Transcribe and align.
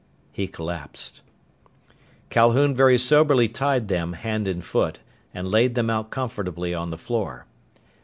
He 0.31 0.47
collapsed. 0.47 1.21
Calhoun 2.31 2.75
very 2.75 2.97
soberly 2.97 3.47
tied 3.47 3.87
them 3.87 4.13
hand 4.13 4.47
and 4.47 4.65
foot 4.65 4.97
and 5.31 5.47
laid 5.47 5.75
them 5.75 5.91
out 5.91 6.09
comfortably 6.09 6.73
on 6.73 6.89
the 6.89 6.97
floor. 6.97 7.45